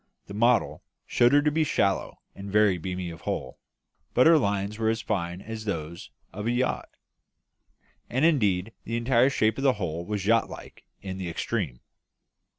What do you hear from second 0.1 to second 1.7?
The model showed her to be